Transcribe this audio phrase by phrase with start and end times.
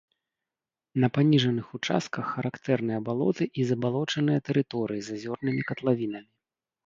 [1.01, 6.29] На паніжаных участках характэрныя балоты і забалочаныя тэрыторыі з азёрнымі катлавінамі.